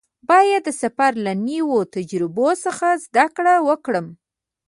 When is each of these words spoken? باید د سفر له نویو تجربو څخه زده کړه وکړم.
باید 0.29 0.61
د 0.65 0.69
سفر 0.81 1.11
له 1.25 1.33
نویو 1.47 1.79
تجربو 1.95 2.47
څخه 2.63 2.87
زده 3.05 3.25
کړه 3.35 3.55
وکړم. 3.67 4.07